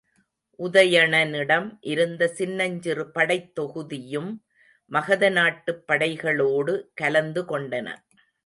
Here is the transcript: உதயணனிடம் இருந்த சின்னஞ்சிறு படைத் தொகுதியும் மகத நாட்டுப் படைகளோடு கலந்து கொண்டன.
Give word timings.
உதயணனிடம் 0.59 1.77
இருந்த 1.81 2.27
சின்னஞ்சிறு 2.27 3.11
படைத் 3.11 3.55
தொகுதியும் 3.55 4.45
மகத 4.85 5.29
நாட்டுப் 5.29 5.83
படைகளோடு 5.87 6.91
கலந்து 6.93 7.43
கொண்டன. 7.43 7.87